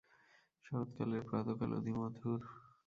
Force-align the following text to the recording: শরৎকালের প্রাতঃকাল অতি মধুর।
শরৎকালের 0.65 1.23
প্রাতঃকাল 1.29 1.71
অতি 1.77 1.91
মধুর। 1.97 2.39